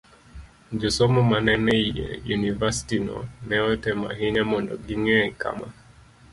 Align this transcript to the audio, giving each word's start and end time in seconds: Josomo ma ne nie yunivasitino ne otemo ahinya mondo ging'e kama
Josomo 0.79 1.21
ma 1.29 1.37
ne 1.45 1.53
nie 1.65 2.07
yunivasitino 2.29 3.15
ne 3.47 3.55
otemo 3.69 4.03
ahinya 4.13 4.43
mondo 4.51 4.73
ging'e 4.87 5.21
kama 5.41 5.67